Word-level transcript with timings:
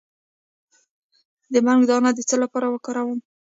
د 1.53 1.55
بنګ 1.65 1.81
دانه 1.89 2.09
د 2.13 2.19
څه 2.29 2.35
لپاره 2.43 2.67
وکاروم؟ 2.69 3.19